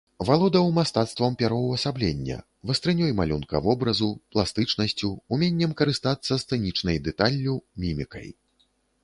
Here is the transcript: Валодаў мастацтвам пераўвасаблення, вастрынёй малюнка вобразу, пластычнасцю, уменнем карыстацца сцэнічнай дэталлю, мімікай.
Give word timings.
Валодаў 0.27 0.69
мастацтвам 0.77 1.35
пераўвасаблення, 1.41 2.37
вастрынёй 2.71 3.11
малюнка 3.19 3.61
вобразу, 3.67 4.09
пластычнасцю, 4.37 5.11
уменнем 5.39 5.77
карыстацца 5.83 6.41
сцэнічнай 6.47 6.97
дэталлю, 7.11 7.55
мімікай. 7.87 8.27